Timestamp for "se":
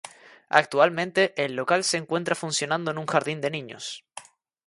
1.83-1.97